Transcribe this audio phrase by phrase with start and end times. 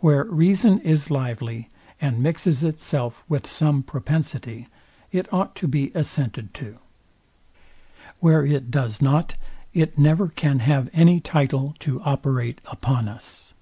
[0.00, 4.68] Where reason is lively, and mixes itself with some propensity,
[5.12, 6.76] it ought to be assented to.
[8.20, 9.34] Where it does not,
[9.72, 13.54] it never can have any title to operate upon us.